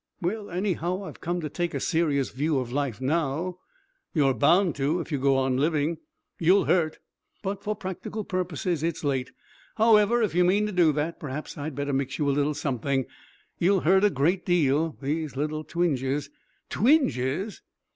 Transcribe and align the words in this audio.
"Well, 0.19 0.49
anyhow, 0.49 1.03
I've 1.03 1.21
come 1.21 1.41
to 1.41 1.47
take 1.49 1.75
a 1.75 1.79
serious 1.79 2.31
view 2.31 2.57
of 2.57 2.71
life 2.71 2.99
now." 2.99 3.59
"You're 4.15 4.33
bound 4.33 4.73
to, 4.77 4.99
if 4.99 5.11
you 5.11 5.19
go 5.19 5.37
on 5.37 5.57
living. 5.57 5.99
You'll 6.39 6.65
hurt. 6.65 6.97
But 7.43 7.61
for 7.63 7.75
practical 7.75 8.23
purposes 8.23 8.81
it's 8.81 9.03
late. 9.03 9.29
However, 9.75 10.23
if 10.23 10.33
you 10.33 10.43
mean 10.43 10.65
to 10.65 10.71
do 10.71 10.91
that 10.93 11.19
perhaps 11.19 11.55
I'd 11.55 11.75
better 11.75 11.93
mix 11.93 12.17
you 12.17 12.27
a 12.27 12.31
little 12.31 12.55
something. 12.55 13.05
You'll 13.59 13.81
hurt 13.81 14.03
a 14.03 14.09
great 14.09 14.43
deal. 14.43 14.97
These 15.03 15.35
little 15.35 15.63
twinges..." 15.63 16.31
"Twinges!" 16.71 17.61